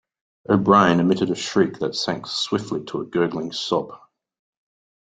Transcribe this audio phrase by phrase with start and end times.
[0.49, 3.91] O'Brien emitted a shriek that sank swiftly to a gurgling sob.